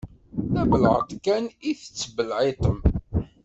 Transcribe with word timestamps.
D 0.53 0.55
abelεeṭ 0.61 1.09
kan 1.25 1.45
i 1.69 1.71
tettbelεiṭem. 1.79 2.77